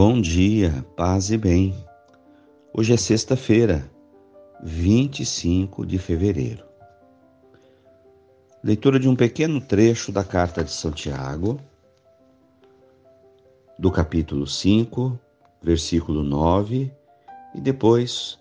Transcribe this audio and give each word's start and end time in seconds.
Bom 0.00 0.20
dia, 0.20 0.86
paz 0.94 1.28
e 1.28 1.36
bem. 1.36 1.74
Hoje 2.72 2.92
é 2.92 2.96
sexta-feira, 2.96 3.90
25 4.62 5.84
de 5.84 5.98
fevereiro. 5.98 6.64
Leitura 8.62 9.00
de 9.00 9.08
um 9.08 9.16
pequeno 9.16 9.60
trecho 9.60 10.12
da 10.12 10.22
carta 10.22 10.62
de 10.62 10.70
Santiago, 10.70 11.58
do 13.76 13.90
capítulo 13.90 14.46
5, 14.46 15.18
versículo 15.60 16.22
9, 16.22 16.92
e 17.56 17.60
depois 17.60 18.38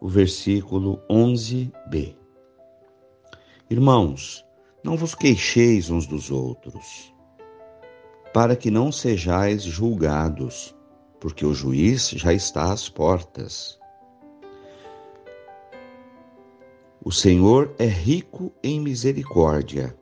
o 0.00 0.08
versículo 0.08 1.02
11b. 1.10 2.16
Irmãos, 3.68 4.42
não 4.82 4.96
vos 4.96 5.14
queixeis 5.14 5.90
uns 5.90 6.06
dos 6.06 6.30
outros, 6.30 7.12
para 8.32 8.56
que 8.56 8.70
não 8.70 8.90
sejais 8.90 9.62
julgados 9.62 10.74
porque 11.20 11.44
o 11.44 11.54
juiz 11.54 12.10
já 12.10 12.32
está 12.32 12.72
às 12.72 12.88
portas. 12.88 13.78
O 17.02 17.12
Senhor 17.12 17.74
é 17.78 17.86
rico 17.86 18.52
em 18.62 18.80
misericórdia 18.80 19.96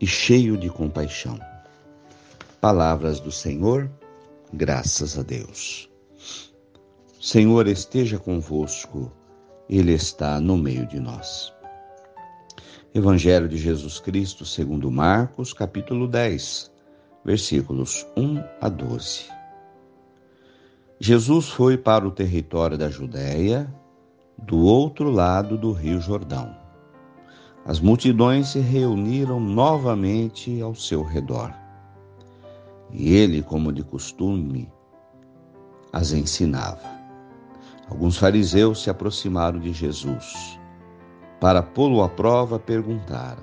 e 0.00 0.06
cheio 0.06 0.56
de 0.56 0.68
compaixão. 0.68 1.38
Palavras 2.60 3.20
do 3.20 3.32
Senhor, 3.32 3.90
graças 4.52 5.18
a 5.18 5.22
Deus. 5.22 5.90
Senhor 7.20 7.66
esteja 7.66 8.18
convosco, 8.18 9.10
Ele 9.68 9.92
está 9.92 10.40
no 10.40 10.56
meio 10.56 10.86
de 10.86 11.00
nós. 11.00 11.52
Evangelho 12.94 13.48
de 13.48 13.56
Jesus 13.56 13.98
Cristo, 13.98 14.44
segundo 14.44 14.90
Marcos, 14.90 15.52
capítulo 15.52 16.06
10, 16.06 16.70
versículos 17.24 18.06
1 18.16 18.44
a 18.60 18.68
12. 18.68 19.33
Jesus 21.00 21.48
foi 21.48 21.76
para 21.76 22.06
o 22.06 22.10
território 22.10 22.78
da 22.78 22.88
Judéia, 22.88 23.72
do 24.38 24.58
outro 24.58 25.10
lado 25.10 25.58
do 25.58 25.72
Rio 25.72 26.00
Jordão. 26.00 26.54
As 27.66 27.80
multidões 27.80 28.48
se 28.48 28.60
reuniram 28.60 29.40
novamente 29.40 30.60
ao 30.60 30.74
seu 30.74 31.02
redor. 31.02 31.52
E 32.92 33.14
ele, 33.14 33.42
como 33.42 33.72
de 33.72 33.82
costume, 33.82 34.70
as 35.92 36.12
ensinava. 36.12 36.94
Alguns 37.88 38.16
fariseus 38.16 38.82
se 38.82 38.90
aproximaram 38.90 39.58
de 39.58 39.72
Jesus. 39.72 40.58
Para 41.40 41.62
pô-lo 41.62 42.02
à 42.02 42.08
prova, 42.08 42.58
perguntaram 42.58 43.42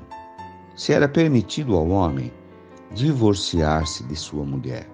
se 0.75 0.93
era 0.93 1.07
permitido 1.07 1.75
ao 1.75 1.87
homem 1.89 2.31
divorciar-se 2.93 4.03
de 4.05 4.15
sua 4.15 4.43
mulher. 4.43 4.89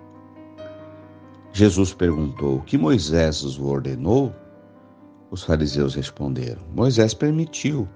Jesus 1.58 1.92
perguntou: 1.92 2.62
Que 2.62 2.78
Moisés 2.78 3.42
os 3.42 3.60
ordenou? 3.60 4.32
Os 5.32 5.42
fariseus 5.42 5.96
responderam: 5.96 6.62
Moisés 6.72 7.16
permitiu 7.16 7.90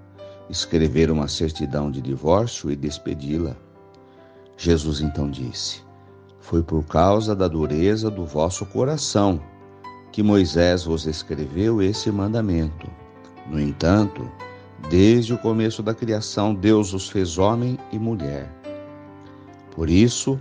escrever 0.50 1.12
uma 1.12 1.28
certidão 1.28 1.92
de 1.92 2.02
divórcio 2.02 2.72
e 2.72 2.76
despedi-la. 2.76 3.56
Jesus 4.58 5.00
então 5.00 5.30
disse: 5.30 5.84
Foi 6.40 6.64
por 6.64 6.84
causa 6.86 7.36
da 7.36 7.48
dureza 7.48 8.10
do 8.10 8.26
vosso 8.26 8.66
coração 8.66 9.40
que 10.12 10.24
Moisés 10.24 10.86
vos 10.86 11.06
escreveu 11.06 11.84
esse 11.84 12.10
mandamento. 12.12 12.90
No 13.48 13.60
entanto, 13.60 14.28
desde 14.90 15.36
o 15.36 15.38
começo 15.38 15.84
da 15.84 15.94
criação, 15.94 16.56
Deus 16.56 16.96
os 16.96 17.08
fez 17.12 17.38
homem 17.38 17.78
e 17.92 18.00
mulher. 18.00 18.52
Por 19.76 19.88
isso, 19.88 20.40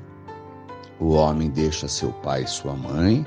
o 1.01 1.13
homem 1.13 1.49
deixa 1.49 1.89
seu 1.89 2.13
pai 2.13 2.43
e 2.43 2.47
sua 2.47 2.75
mãe, 2.75 3.25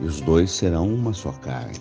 e 0.00 0.04
os 0.04 0.20
dois 0.20 0.50
serão 0.50 0.92
uma 0.92 1.12
só 1.12 1.30
carne. 1.30 1.80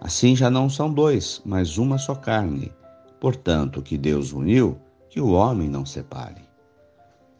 Assim 0.00 0.36
já 0.36 0.50
não 0.50 0.68
são 0.68 0.92
dois, 0.92 1.40
mas 1.44 1.78
uma 1.78 1.96
só 1.96 2.14
carne. 2.14 2.70
Portanto, 3.18 3.80
o 3.80 3.82
que 3.82 3.96
Deus 3.96 4.32
uniu, 4.32 4.78
que 5.08 5.20
o 5.20 5.30
homem 5.30 5.70
não 5.70 5.86
separe. 5.86 6.42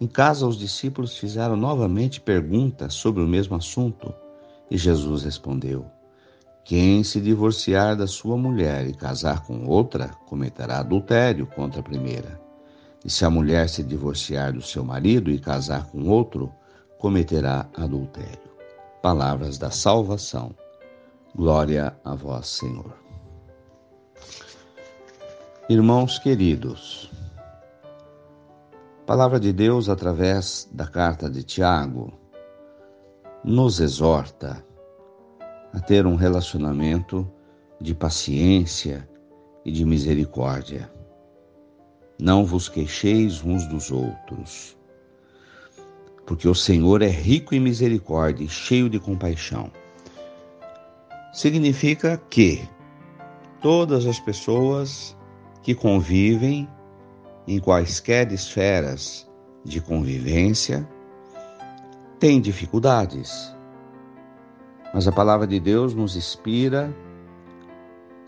Em 0.01 0.07
casa, 0.07 0.47
os 0.47 0.59
discípulos 0.59 1.19
fizeram 1.19 1.57
novamente 1.57 2.21
perguntas 2.21 2.95
sobre 2.95 3.23
o 3.23 3.27
mesmo 3.27 3.57
assunto, 3.57 4.13
e 4.71 4.79
Jesus 4.79 5.23
respondeu: 5.23 5.85
Quem 6.65 7.05
se 7.05 7.21
divorciar 7.21 7.95
da 7.95 8.07
sua 8.07 8.39
mulher 8.39 8.87
e 8.87 8.95
casar 8.95 9.45
com 9.45 9.67
outra, 9.67 10.09
cometerá 10.27 10.79
adultério 10.79 11.47
contra 11.47 11.81
a 11.81 11.85
primeira. 11.85 12.41
E 13.05 13.11
se 13.11 13.25
a 13.25 13.31
mulher 13.31 13.69
se 13.69 13.83
divorciar 13.83 14.55
do 14.55 14.63
seu 14.63 14.83
marido 14.83 15.31
e 15.31 15.39
casar 15.39 15.87
com 15.87 16.09
outro, 16.09 16.53
cometerá 16.99 17.69
adultério. 17.77 18.51
Palavras 19.03 19.59
da 19.59 19.71
salvação. 19.71 20.55
Glória 21.35 21.97
a 22.05 22.15
vós, 22.15 22.47
Senhor. 22.49 22.97
Irmãos 25.69 26.19
queridos, 26.19 27.11
Palavra 29.07 29.39
de 29.39 29.53
Deus 29.53 29.89
através 29.89 30.69
da 30.73 30.85
carta 30.85 31.31
de 31.31 31.45
Tiago 31.45 32.13
nos 33.45 33.79
exorta 33.79 34.67
a 35.73 35.79
ter 35.79 36.05
um 36.05 36.17
relacionamento 36.17 37.31
de 37.81 37.95
paciência 37.95 39.09
e 39.65 39.71
de 39.71 39.85
misericórdia. 39.85 40.91
Não 42.21 42.45
vos 42.45 42.69
queixeis 42.69 43.45
uns 43.45 43.65
dos 43.69 43.93
outros 43.93 44.76
porque 46.27 46.49
o 46.49 46.55
Senhor 46.55 47.03
é 47.03 47.09
rico 47.09 47.55
em 47.55 47.61
misericórdia 47.61 48.45
e 48.45 48.49
cheio 48.49 48.91
de 48.91 48.99
compaixão. 48.99 49.71
Significa 51.33 52.21
que 52.29 52.69
todas 53.63 54.07
as 54.07 54.19
pessoas 54.19 55.17
que 55.63 55.75
convivem 55.75 56.69
em 57.47 57.61
quaisquer 57.61 58.33
esferas 58.33 59.31
de 59.65 59.81
convivência 59.81 60.89
têm 62.19 62.41
dificuldades. 62.41 63.55
Mas 64.93 65.07
a 65.07 65.13
palavra 65.13 65.47
de 65.47 65.61
Deus 65.61 65.95
nos 65.95 66.17
inspira 66.17 66.93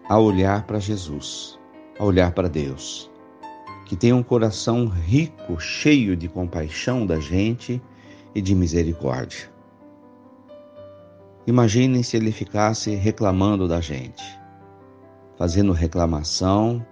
a 0.08 0.19
olhar 0.19 0.64
para 0.66 0.78
Jesus, 0.78 1.58
a 1.98 2.04
olhar 2.04 2.32
para 2.32 2.48
Deus 2.48 3.10
que 3.88 3.97
tem 3.97 4.12
um 4.12 4.22
coração 4.22 4.87
rico, 4.87 5.59
cheio 5.59 6.15
de 6.15 6.28
compaixão 6.28 7.06
da 7.06 7.19
gente 7.19 7.81
e 8.34 8.41
de 8.43 8.54
misericórdia. 8.54 9.50
Imaginem 11.47 12.03
se 12.03 12.15
ele 12.15 12.31
ficasse 12.31 12.94
reclamando 12.94 13.66
da 13.66 13.81
gente, 13.81 14.22
fazendo 15.38 15.72
reclamação 15.72 16.84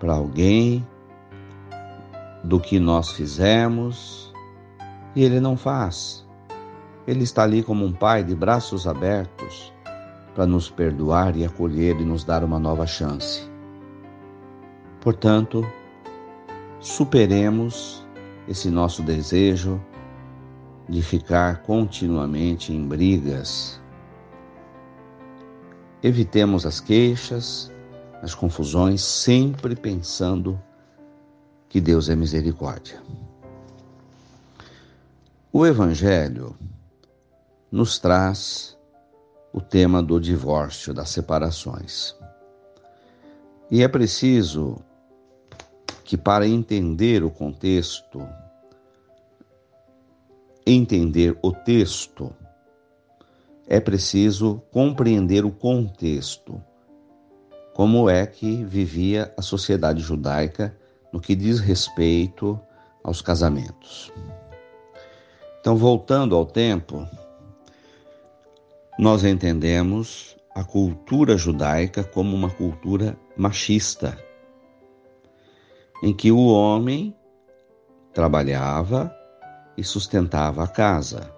para 0.00 0.14
alguém 0.14 0.84
do 2.42 2.58
que 2.58 2.80
nós 2.80 3.12
fizemos 3.12 4.34
e 5.14 5.22
ele 5.22 5.38
não 5.38 5.56
faz. 5.56 6.26
Ele 7.06 7.22
está 7.22 7.44
ali 7.44 7.62
como 7.62 7.84
um 7.84 7.92
pai 7.92 8.24
de 8.24 8.34
braços 8.34 8.88
abertos 8.88 9.72
para 10.34 10.44
nos 10.44 10.68
perdoar 10.68 11.36
e 11.36 11.44
acolher 11.44 12.00
e 12.00 12.04
nos 12.04 12.24
dar 12.24 12.42
uma 12.42 12.58
nova 12.58 12.84
chance. 12.84 13.48
Portanto, 15.00 15.64
superemos 16.84 18.06
esse 18.46 18.68
nosso 18.68 19.02
desejo 19.02 19.82
de 20.86 21.00
ficar 21.02 21.62
continuamente 21.62 22.74
em 22.74 22.86
brigas. 22.86 23.80
Evitemos 26.02 26.66
as 26.66 26.80
queixas, 26.80 27.72
as 28.20 28.34
confusões, 28.34 29.00
sempre 29.00 29.74
pensando 29.74 30.60
que 31.70 31.80
Deus 31.80 32.10
é 32.10 32.14
misericórdia. 32.14 33.02
O 35.50 35.64
Evangelho 35.64 36.54
nos 37.72 37.98
traz 37.98 38.76
o 39.54 39.60
tema 39.60 40.02
do 40.02 40.20
divórcio, 40.20 40.92
das 40.92 41.08
separações. 41.08 42.14
E 43.70 43.82
é 43.82 43.88
preciso 43.88 44.84
que 46.14 46.18
para 46.18 46.46
entender 46.46 47.24
o 47.24 47.30
contexto, 47.30 48.24
entender 50.64 51.36
o 51.42 51.50
texto, 51.50 52.32
é 53.66 53.80
preciso 53.80 54.62
compreender 54.70 55.44
o 55.44 55.50
contexto, 55.50 56.62
como 57.74 58.08
é 58.08 58.24
que 58.28 58.62
vivia 58.62 59.34
a 59.36 59.42
sociedade 59.42 60.02
judaica 60.02 60.78
no 61.12 61.20
que 61.20 61.34
diz 61.34 61.58
respeito 61.58 62.60
aos 63.02 63.20
casamentos. 63.20 64.12
Então, 65.58 65.76
voltando 65.76 66.36
ao 66.36 66.46
tempo, 66.46 67.08
nós 68.96 69.24
entendemos 69.24 70.36
a 70.54 70.62
cultura 70.62 71.36
judaica 71.36 72.04
como 72.04 72.36
uma 72.36 72.50
cultura 72.50 73.18
machista 73.36 74.16
em 76.02 76.12
que 76.12 76.30
o 76.30 76.46
homem 76.46 77.14
trabalhava 78.12 79.14
e 79.76 79.82
sustentava 79.82 80.62
a 80.62 80.68
casa, 80.68 81.32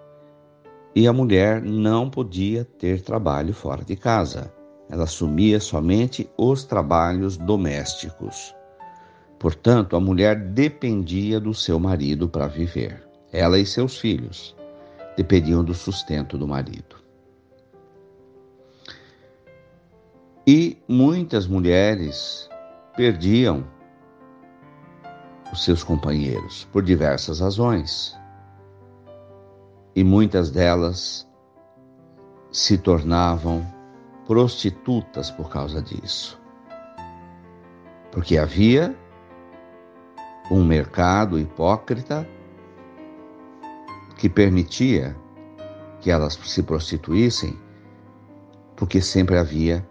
E 0.99 1.07
a 1.07 1.13
mulher 1.13 1.61
não 1.61 2.09
podia 2.09 2.65
ter 2.65 3.03
trabalho 3.03 3.53
fora 3.53 3.85
de 3.85 3.95
casa. 3.95 4.51
Ela 4.89 5.05
assumia 5.05 5.61
somente 5.61 6.27
os 6.39 6.65
trabalhos 6.65 7.37
domésticos. 7.37 8.55
Portanto, 9.39 9.95
a 9.95 10.01
mulher 10.01 10.37
dependia 10.37 11.39
do 11.39 11.53
seu 11.53 11.79
marido 11.79 12.27
para 12.31 12.47
viver. 12.47 13.07
Ela 13.31 13.59
e 13.59 13.67
seus 13.67 13.99
filhos 13.99 14.57
dependiam 15.19 15.63
do 15.63 15.75
sustento 15.75 16.39
do 16.39 16.49
marido. 16.49 16.97
E 20.47 20.79
muitas 20.89 21.47
mulheres 21.47 22.49
perdiam 22.97 23.67
os 25.57 25.65
seus 25.65 25.83
companheiros 25.83 26.69
por 26.71 26.83
diversas 26.83 27.41
razões. 27.41 28.15
E 29.95 30.05
muitas 30.05 30.51
delas 30.51 31.27
se 32.53 32.77
tornavam 32.77 33.67
prostitutas 34.27 35.31
por 35.31 35.49
causa 35.49 35.81
disso. 35.81 36.39
Porque 38.13 38.37
havia 38.37 38.95
um 40.51 40.63
mercado 40.63 41.39
hipócrita 41.39 42.29
que 44.19 44.29
permitia 44.29 45.17
que 46.01 46.11
elas 46.11 46.35
se 46.35 46.63
prostituíssem, 46.63 47.59
porque 48.77 49.01
sempre 49.01 49.39
havia 49.39 49.87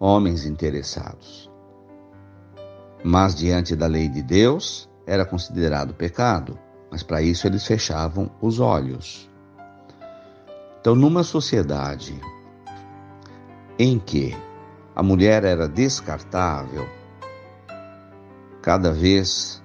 homens 0.00 0.44
interessados. 0.44 1.48
Mas 3.04 3.36
diante 3.36 3.76
da 3.76 3.86
lei 3.86 4.08
de 4.08 4.22
Deus 4.22 4.87
era 5.08 5.24
considerado 5.24 5.94
pecado, 5.94 6.58
mas 6.90 7.02
para 7.02 7.22
isso 7.22 7.46
eles 7.46 7.66
fechavam 7.66 8.30
os 8.42 8.60
olhos. 8.60 9.28
Então, 10.78 10.94
numa 10.94 11.22
sociedade 11.22 12.20
em 13.78 13.98
que 13.98 14.36
a 14.94 15.02
mulher 15.02 15.44
era 15.44 15.66
descartável, 15.66 16.86
cada 18.60 18.92
vez 18.92 19.62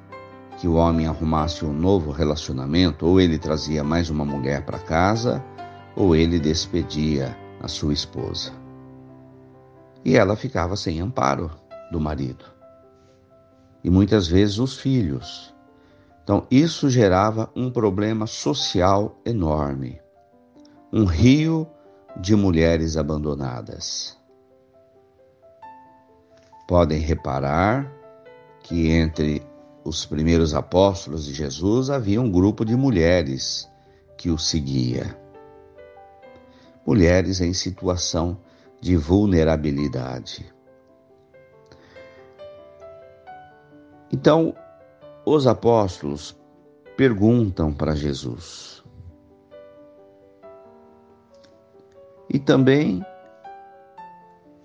que 0.60 0.68
o 0.68 0.75
homem 0.75 1.07
arrumasse 1.07 1.66
um 1.66 1.74
novo 1.74 2.10
relacionamento, 2.12 3.06
ou 3.06 3.19
ele 3.19 3.38
trazia 3.38 3.84
mais 3.84 4.10
uma 4.10 4.24
mulher 4.24 4.66
para 4.66 4.80
casa, 4.80 5.44
ou 5.94 6.16
ele 6.16 6.40
despedia 6.40 7.38
a 7.62 7.68
sua 7.68 7.92
esposa. 7.92 8.54
E 10.06 10.16
ela 10.16 10.38
ficava 10.38 10.78
sem 10.78 11.01
amparo 11.01 11.51
do 11.92 12.00
marido. 12.00 12.52
E 13.83 13.89
muitas 13.89 14.27
vezes 14.27 14.59
os 14.59 14.77
filhos. 14.77 15.53
Então, 16.24 16.47
isso 16.50 16.89
gerava 16.89 17.51
um 17.56 17.69
problema 17.69 18.25
social 18.25 19.19
enorme. 19.25 20.00
Um 20.91 21.06
rio 21.06 21.68
de 22.15 22.35
mulheres 22.35 22.95
abandonadas. 22.95 24.18
Podem 26.68 27.00
reparar 27.00 27.91
que 28.62 28.89
entre 28.89 29.45
os 29.83 30.06
primeiros 30.06 30.53
apóstolos 30.53 31.25
de 31.25 31.33
Jesus, 31.33 31.89
havia 31.89 32.21
um 32.21 32.31
grupo 32.31 32.63
de 32.63 32.75
mulheres 32.75 33.69
que 34.18 34.30
o 34.30 34.38
seguia. 34.38 35.18
Mulheres 36.85 37.41
em 37.41 37.53
situação 37.53 38.38
de 38.80 38.95
vulnerabilidade. 38.95 40.53
Então, 44.13 44.56
os 45.25 45.45
apóstolos 45.45 46.39
perguntam 46.95 47.74
para 47.74 47.94
Jesus. 47.94 48.81
E 52.30 52.39
também 52.39 53.06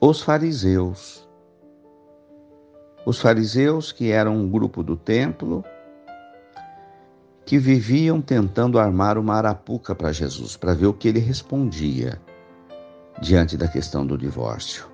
os 0.00 0.22
fariseus 0.22 1.28
os 3.08 3.18
fariseus, 3.18 3.90
que 3.90 4.10
eram 4.10 4.36
um 4.36 4.50
grupo 4.50 4.82
do 4.82 4.94
templo, 4.94 5.64
que 7.46 7.56
viviam 7.58 8.20
tentando 8.20 8.78
armar 8.78 9.16
uma 9.16 9.34
arapuca 9.34 9.94
para 9.94 10.12
Jesus, 10.12 10.58
para 10.58 10.74
ver 10.74 10.88
o 10.88 10.92
que 10.92 11.08
ele 11.08 11.18
respondia 11.18 12.20
diante 13.22 13.56
da 13.56 13.66
questão 13.66 14.06
do 14.06 14.18
divórcio. 14.18 14.86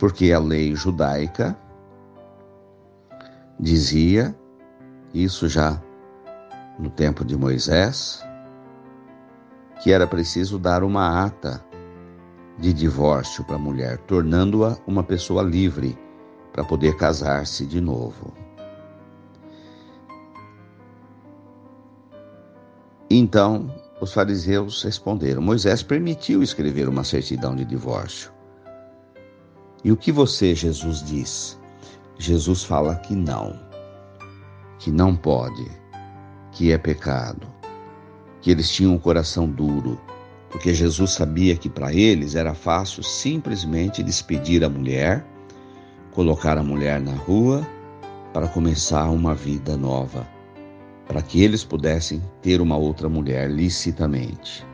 Porque 0.00 0.32
a 0.32 0.40
lei 0.40 0.74
judaica 0.74 1.56
dizia, 3.58 4.36
isso 5.14 5.48
já 5.48 5.80
no 6.78 6.90
tempo 6.90 7.24
de 7.24 7.36
Moisés, 7.36 8.22
que 9.82 9.92
era 9.92 10.06
preciso 10.06 10.58
dar 10.58 10.82
uma 10.82 11.24
ata 11.24 11.64
de 12.58 12.72
divórcio 12.72 13.44
para 13.44 13.56
a 13.56 13.58
mulher, 13.58 13.98
tornando-a 13.98 14.76
uma 14.86 15.02
pessoa 15.02 15.42
livre 15.42 15.98
para 16.52 16.64
poder 16.64 16.96
casar-se 16.96 17.66
de 17.66 17.80
novo. 17.80 18.32
Então, 23.08 23.70
os 24.00 24.12
fariseus 24.12 24.82
responderam: 24.82 25.40
Moisés 25.40 25.82
permitiu 25.82 26.42
escrever 26.42 26.88
uma 26.88 27.04
certidão 27.04 27.54
de 27.54 27.64
divórcio. 27.64 28.32
E 29.84 29.92
o 29.92 29.96
que 29.96 30.10
você, 30.10 30.54
Jesus, 30.54 31.02
diz? 31.02 31.58
Jesus 32.18 32.64
fala 32.64 32.94
que 32.96 33.14
não, 33.14 33.58
que 34.78 34.90
não 34.90 35.14
pode, 35.14 35.70
que 36.50 36.72
é 36.72 36.78
pecado, 36.78 37.46
que 38.40 38.50
eles 38.50 38.70
tinham 38.70 38.94
um 38.94 38.98
coração 38.98 39.46
duro, 39.46 40.00
porque 40.50 40.72
Jesus 40.72 41.10
sabia 41.10 41.56
que 41.56 41.68
para 41.68 41.92
eles 41.92 42.34
era 42.34 42.54
fácil 42.54 43.02
simplesmente 43.02 44.02
despedir 44.02 44.64
a 44.64 44.68
mulher, 44.68 45.24
colocar 46.12 46.56
a 46.56 46.62
mulher 46.62 47.00
na 47.00 47.12
rua 47.12 47.66
para 48.32 48.48
começar 48.48 49.10
uma 49.10 49.34
vida 49.34 49.76
nova, 49.76 50.26
para 51.06 51.20
que 51.20 51.42
eles 51.42 51.64
pudessem 51.64 52.22
ter 52.40 52.62
uma 52.62 52.76
outra 52.78 53.10
mulher 53.10 53.50
licitamente. 53.50 54.66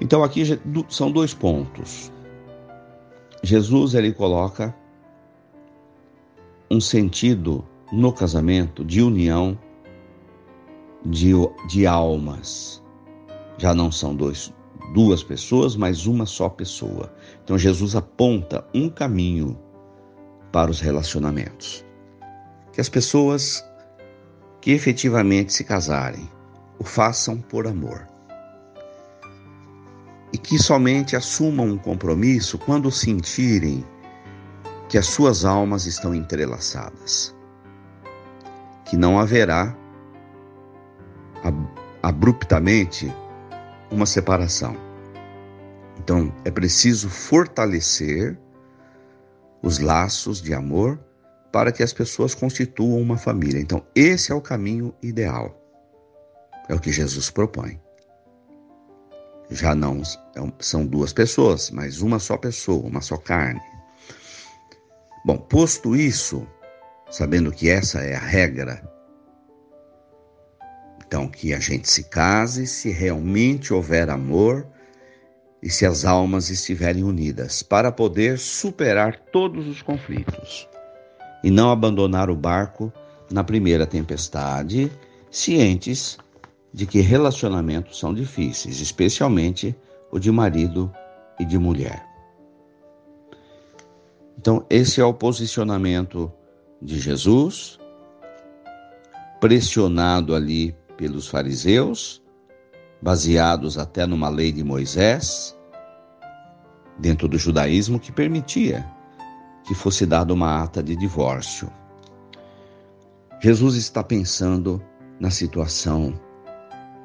Então 0.00 0.22
aqui 0.22 0.44
são 0.88 1.10
dois 1.10 1.34
pontos. 1.34 2.12
Jesus 3.42 3.94
ele 3.94 4.12
coloca 4.12 4.72
um 6.70 6.80
sentido 6.80 7.64
no 7.90 8.12
casamento 8.12 8.84
de 8.84 9.02
união 9.02 9.58
de, 11.04 11.32
de 11.68 11.86
almas 11.86 12.82
já 13.58 13.74
não 13.74 13.90
são 13.90 14.14
dois, 14.14 14.54
duas 14.94 15.22
pessoas, 15.22 15.76
mas 15.76 16.06
uma 16.06 16.24
só 16.24 16.48
pessoa. 16.48 17.12
Então 17.42 17.58
Jesus 17.58 17.96
aponta 17.96 18.64
um 18.72 18.88
caminho 18.88 19.58
para 20.52 20.70
os 20.70 20.80
relacionamentos. 20.80 21.84
Que 22.72 22.80
as 22.80 22.88
pessoas 22.88 23.64
que 24.60 24.70
efetivamente 24.70 25.52
se 25.52 25.64
casarem 25.64 26.28
o 26.78 26.84
façam 26.84 27.38
por 27.38 27.66
amor. 27.66 28.06
E 30.32 30.38
que 30.38 30.58
somente 30.58 31.16
assumam 31.16 31.66
um 31.66 31.78
compromisso 31.78 32.58
quando 32.58 32.90
sentirem 32.90 33.84
que 34.88 34.96
as 34.96 35.06
suas 35.06 35.44
almas 35.44 35.86
estão 35.86 36.14
entrelaçadas. 36.14 37.34
Que 38.84 38.96
não 38.96 39.18
haverá 39.18 39.76
abruptamente 42.02 43.12
uma 43.90 44.06
separação. 44.06 44.76
Então, 45.98 46.32
é 46.44 46.50
preciso 46.50 47.08
fortalecer 47.08 48.38
os 49.62 49.78
laços 49.78 50.40
de 50.40 50.54
amor 50.54 50.98
para 51.52 51.72
que 51.72 51.82
as 51.82 51.92
pessoas 51.92 52.34
constituam 52.34 53.00
uma 53.00 53.18
família. 53.18 53.60
Então, 53.60 53.84
esse 53.94 54.32
é 54.32 54.34
o 54.34 54.40
caminho 54.40 54.94
ideal. 55.02 55.54
É 56.68 56.74
o 56.74 56.80
que 56.80 56.92
Jesus 56.92 57.30
propõe. 57.30 57.80
Já 59.50 59.74
não 59.74 60.02
é 60.36 60.52
são 60.60 60.86
duas 60.86 61.12
pessoas, 61.12 61.70
mas 61.70 62.00
uma 62.00 62.18
só 62.18 62.36
pessoa, 62.36 62.86
uma 62.86 63.00
só 63.00 63.16
carne. 63.16 63.60
Bom, 65.24 65.36
posto 65.36 65.94
isso, 65.96 66.46
sabendo 67.10 67.52
que 67.52 67.68
essa 67.68 68.00
é 68.00 68.14
a 68.14 68.20
regra, 68.20 68.82
então, 71.08 71.26
que 71.26 71.54
a 71.54 71.58
gente 71.58 71.88
se 71.88 72.04
case 72.04 72.66
se 72.66 72.90
realmente 72.90 73.72
houver 73.72 74.10
amor 74.10 74.66
e 75.62 75.70
se 75.70 75.86
as 75.86 76.04
almas 76.04 76.50
estiverem 76.50 77.02
unidas, 77.02 77.62
para 77.62 77.90
poder 77.90 78.38
superar 78.38 79.18
todos 79.32 79.66
os 79.66 79.80
conflitos 79.80 80.68
e 81.42 81.50
não 81.50 81.70
abandonar 81.70 82.28
o 82.28 82.36
barco 82.36 82.92
na 83.30 83.42
primeira 83.42 83.86
tempestade, 83.86 84.92
cientes 85.30 86.18
de 86.74 86.84
que 86.84 87.00
relacionamentos 87.00 87.98
são 87.98 88.12
difíceis, 88.12 88.78
especialmente 88.78 89.74
o 90.12 90.18
de 90.18 90.30
marido 90.30 90.92
e 91.40 91.44
de 91.44 91.58
mulher. 91.58 92.07
Então, 94.38 94.64
esse 94.70 95.00
é 95.00 95.04
o 95.04 95.12
posicionamento 95.12 96.32
de 96.80 97.00
Jesus, 97.00 97.76
pressionado 99.40 100.32
ali 100.32 100.76
pelos 100.96 101.26
fariseus, 101.26 102.22
baseados 103.02 103.76
até 103.76 104.06
numa 104.06 104.28
lei 104.28 104.52
de 104.52 104.62
Moisés, 104.62 105.58
dentro 106.96 107.26
do 107.26 107.36
judaísmo 107.36 107.98
que 107.98 108.12
permitia 108.12 108.86
que 109.66 109.74
fosse 109.74 110.06
dada 110.06 110.32
uma 110.32 110.62
ata 110.62 110.82
de 110.84 110.94
divórcio. 110.94 111.68
Jesus 113.40 113.74
está 113.74 114.04
pensando 114.04 114.80
na 115.18 115.30
situação 115.30 116.18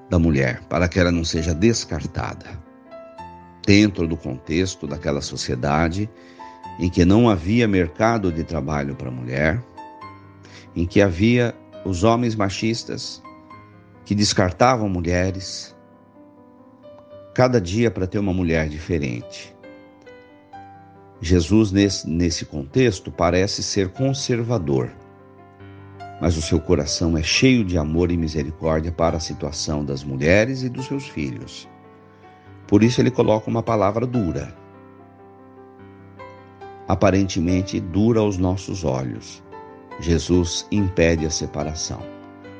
da 0.08 0.20
mulher, 0.20 0.62
para 0.70 0.88
que 0.88 1.00
ela 1.00 1.12
não 1.12 1.26
seja 1.26 1.54
descartada. 1.54 2.62
Dentro 3.66 4.08
do 4.08 4.16
contexto 4.16 4.86
daquela 4.86 5.22
sociedade 5.22 6.10
em 6.80 6.90
que 6.90 7.06
não 7.06 7.30
havia 7.30 7.68
mercado 7.68 8.32
de 8.32 8.44
trabalho 8.44 8.96
para 8.96 9.12
mulher, 9.12 9.64
em 10.76 10.86
que 10.86 11.02
havia 11.02 11.54
os 11.86 12.04
homens 12.04 12.36
machistas 12.36 13.22
que 14.06 14.16
descartavam 14.16 14.90
mulheres, 14.90 15.76
cada 17.34 17.60
dia 17.60 17.90
para 17.90 18.08
ter 18.08 18.20
uma 18.20 18.34
mulher 18.34 18.68
diferente. 18.70 19.54
Jesus, 21.22 21.72
nesse, 21.72 22.10
nesse 22.10 22.46
contexto, 22.46 23.12
parece 23.12 23.64
ser 23.64 23.90
conservador, 23.90 24.92
mas 26.20 26.38
o 26.38 26.42
seu 26.42 26.60
coração 26.60 27.18
é 27.18 27.24
cheio 27.24 27.64
de 27.64 27.78
amor 27.78 28.12
e 28.12 28.18
misericórdia 28.18 28.92
para 28.92 29.18
a 29.18 29.22
situação 29.22 29.86
das 29.86 30.04
mulheres 30.04 30.64
e 30.64 30.70
dos 30.70 30.86
seus 30.86 31.08
filhos. 31.08 31.68
Por 32.68 32.84
isso, 32.84 33.00
ele 33.02 33.12
coloca 33.12 33.50
uma 33.50 33.64
palavra 33.64 34.06
dura. 34.06 34.63
Aparentemente 36.88 37.80
dura 37.80 38.20
aos 38.20 38.38
nossos 38.38 38.84
olhos. 38.84 39.42
Jesus 40.00 40.68
impede 40.72 41.26
a 41.26 41.30
separação. 41.30 42.02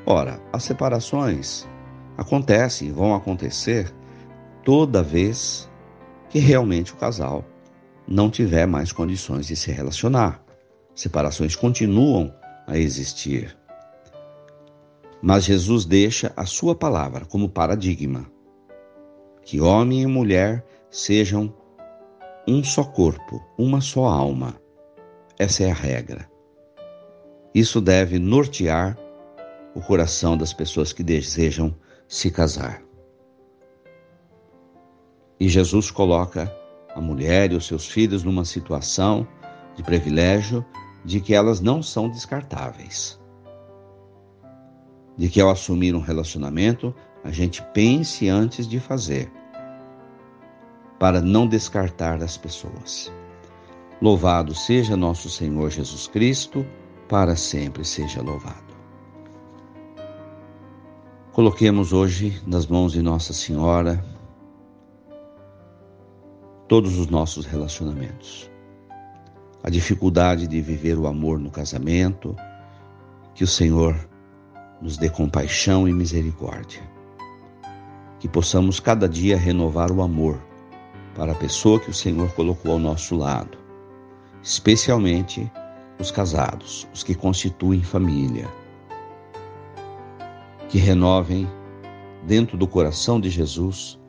Ora, 0.06 0.42
as 0.52 0.64
separações 0.64 1.68
acontecem 2.18 2.92
vão 2.92 3.16
acontecer 3.16 3.92
toda 4.64 5.04
vez 5.04 5.70
que 6.30 6.40
realmente 6.40 6.94
o 6.94 6.98
casal 6.98 7.44
não 8.08 8.30
tiver 8.30 8.66
mais 8.66 8.92
condições 8.92 9.48
de 9.48 9.56
se 9.56 9.72
relacionar. 9.72 10.44
Separações 10.96 11.56
continuam 11.56 12.34
a 12.68 12.78
existir. 12.78 13.58
Mas 15.22 15.46
Jesus 15.46 15.86
deixa 15.86 16.34
a 16.36 16.46
sua 16.46 16.76
palavra 16.76 17.26
como 17.26 17.50
paradigma: 17.50 18.26
que 19.44 19.62
homem 19.62 20.02
e 20.02 20.08
mulher 20.08 20.66
sejam 20.90 21.54
um 22.48 22.64
só 22.64 22.84
corpo, 22.84 23.42
uma 23.58 23.80
só 23.80 24.06
alma. 24.06 24.56
Essa 25.40 25.64
é 25.64 25.72
a 25.72 25.74
regra. 25.74 26.30
Isso 27.54 27.80
deve 27.80 28.20
nortear 28.20 28.98
o 29.74 29.82
coração 29.82 30.38
das 30.38 30.54
pessoas 30.54 30.92
que 30.92 31.04
desejam 31.04 31.76
se 32.08 32.30
casar. 32.30 32.84
E 35.40 35.48
Jesus 35.48 35.90
coloca 35.90 36.54
a 36.94 37.02
mulher 37.02 37.52
e 37.52 37.56
os 37.56 37.66
seus 37.66 37.88
filhos 37.88 38.24
numa 38.24 38.46
situação 38.46 39.28
de 39.76 39.84
privilégio 39.84 40.66
de 41.04 41.20
que 41.20 41.34
elas 41.34 41.60
não 41.60 41.82
são 41.82 42.10
descartáveis. 42.10 43.20
De 45.18 45.30
que 45.30 45.42
ao 45.42 45.50
assumir 45.50 45.96
um 45.96 46.00
relacionamento, 46.00 46.94
a 47.24 47.32
gente 47.32 47.64
pense 47.74 48.30
antes 48.30 48.68
de 48.68 48.80
fazer, 48.80 49.32
para 51.00 51.22
não 51.22 51.48
descartar 51.48 52.22
as 52.22 52.38
pessoas. 52.38 53.12
Louvado 54.02 54.54
seja 54.54 54.98
nosso 54.98 55.30
Senhor 55.30 55.70
Jesus 55.70 56.08
Cristo, 56.08 56.66
para 57.08 57.36
sempre 57.36 57.86
seja 57.86 58.22
louvado. 58.22 58.74
Coloquemos 61.32 61.94
hoje 61.94 62.42
nas 62.46 62.68
mãos 62.68 62.92
de 62.92 63.02
Nossa 63.02 63.34
Senhora 63.34 64.04
todos 66.68 66.98
os 66.98 67.08
nossos 67.08 67.46
relacionamentos. 67.46 68.50
A 69.64 69.70
dificuldade 69.70 70.48
de 70.48 70.62
viver 70.62 70.98
o 70.98 71.08
amor 71.08 71.40
no 71.40 71.50
casamento, 71.50 72.36
que 73.34 73.44
o 73.44 73.48
Senhor 73.48 73.96
nos 74.82 74.98
dê 74.98 75.10
compaixão 75.10 75.88
e 75.88 75.94
misericórdia. 75.94 76.82
Que 78.20 78.28
possamos 78.28 78.80
cada 78.80 79.08
dia 79.08 79.38
renovar 79.38 79.92
o 79.92 80.02
amor 80.02 80.42
para 81.16 81.32
a 81.32 81.36
pessoa 81.36 81.80
que 81.80 81.90
o 81.90 81.94
Senhor 81.94 82.32
colocou 82.34 82.74
ao 82.74 82.80
nosso 82.80 83.16
lado, 83.16 83.58
especialmente 84.42 85.52
os 86.00 86.12
casados, 86.12 86.88
os 86.94 87.04
que 87.04 87.16
constituem 87.16 87.82
família. 87.84 88.50
Que 90.70 90.78
renovem 90.78 91.48
dentro 92.26 92.58
do 92.58 92.68
coração 92.68 93.20
de 93.20 93.30
Jesus 93.30 94.00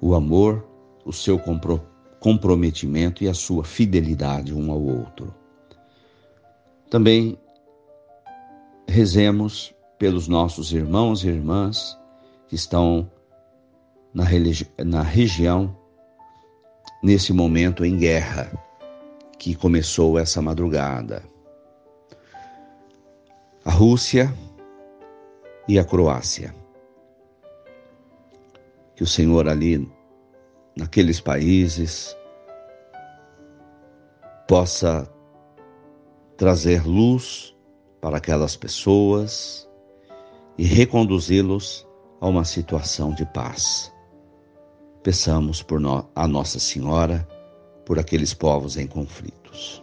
o 0.00 0.14
amor 0.14 0.66
o 1.04 1.12
seu 1.12 1.40
comprometimento 2.20 3.24
e 3.24 3.28
a 3.28 3.34
sua 3.34 3.64
fidelidade 3.64 4.54
um 4.54 4.70
ao 4.70 4.82
outro. 4.82 5.34
Também 6.90 7.38
rezemos 8.86 9.74
pelos 9.98 10.28
nossos 10.28 10.72
irmãos 10.72 11.24
e 11.24 11.28
irmãs 11.28 11.98
que 12.46 12.54
estão 12.54 13.10
na, 14.12 14.24
na 14.84 15.02
região 15.02 15.74
nesse 17.02 17.32
momento 17.32 17.84
em 17.84 17.96
guerra 17.96 18.52
que 19.38 19.54
começou 19.54 20.18
essa 20.18 20.42
madrugada. 20.42 21.22
A 23.64 23.70
Rússia 23.70 24.32
e 25.68 25.78
a 25.78 25.84
Croácia. 25.84 26.54
Que 28.96 29.02
o 29.02 29.06
Senhor 29.06 29.48
ali 29.48 29.86
naqueles 30.78 31.20
países, 31.20 32.16
possa 34.46 35.12
trazer 36.36 36.86
luz 36.86 37.54
para 38.00 38.18
aquelas 38.18 38.54
pessoas 38.54 39.68
e 40.56 40.64
reconduzi-los 40.64 41.86
a 42.20 42.28
uma 42.28 42.44
situação 42.44 43.12
de 43.12 43.26
paz. 43.26 43.92
Peçamos 45.02 45.62
por 45.62 45.80
no, 45.80 46.08
a 46.14 46.26
Nossa 46.26 46.58
Senhora 46.58 47.26
por 47.84 47.98
aqueles 47.98 48.34
povos 48.34 48.76
em 48.76 48.86
conflitos. 48.86 49.82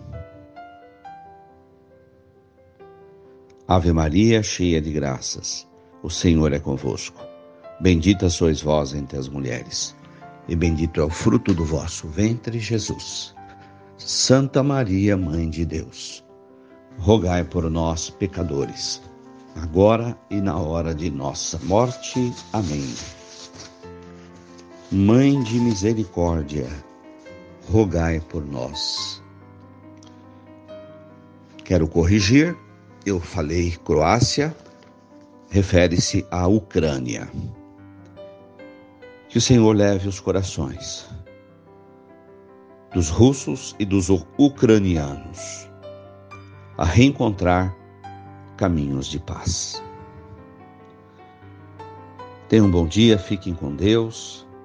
Ave 3.68 3.92
Maria, 3.92 4.44
cheia 4.44 4.82
de 4.82 4.92
graças, 4.92 5.68
o 6.04 6.10
Senhor 6.10 6.54
é 6.54 6.60
convosco. 6.60 7.20
Bendita 7.80 8.30
sois 8.30 8.62
vós 8.62 8.94
entre 8.94 9.18
as 9.18 9.28
mulheres 9.28 9.96
e 10.48 10.56
bendito 10.56 11.02
é 11.02 11.04
o 11.04 11.10
fruto 11.10 11.54
do 11.54 11.66
vosso 11.66 12.08
ventre, 12.08 12.60
Jesus. 12.60 13.34
Santa 13.98 14.62
Maria, 14.62 15.18
Mãe 15.18 15.50
de 15.50 15.66
Deus, 15.66 16.24
rogai 17.00 17.44
por 17.44 17.70
nós, 17.70 18.10
pecadores, 18.10 19.02
agora 19.56 20.18
e 20.30 20.40
na 20.42 20.58
hora 20.58 20.94
de 20.94 21.10
nossa 21.10 21.60
morte. 21.64 22.34
Amém. 22.54 22.94
Mãe 24.92 25.42
de 25.42 25.60
misericórdia, 25.60 26.68
rogai 27.72 28.20
por 28.20 28.46
nós. 28.46 29.20
Quero 31.64 31.88
corrigir, 31.88 32.56
eu 33.04 33.20
falei 33.20 33.72
Croácia, 33.84 34.56
refere-se 35.50 36.24
à 36.30 36.46
Ucrânia. 36.46 37.28
Que 39.28 39.40
o 39.40 39.42
Senhor 39.42 39.76
leve 39.76 40.08
os 40.08 40.20
corações 40.20 41.10
dos 42.94 43.10
russos 43.10 43.76
e 43.80 43.86
dos 43.86 44.10
ucranianos 44.38 45.68
a 46.78 46.86
reencontrar 46.86 47.76
caminhos 48.56 49.08
de 49.08 49.20
paz. 49.20 49.84
Tenham 52.48 52.68
um 52.68 52.72
bom 52.72 52.86
dia, 52.86 53.18
fiquem 53.18 53.56
com 53.56 53.76
Deus, 53.76 54.45